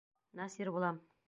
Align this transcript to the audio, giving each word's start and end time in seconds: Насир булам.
Насир 0.39 0.73
булам. 0.79 0.99